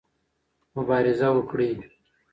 مبارزه 0.75 1.27
وکړئ. 1.37 1.71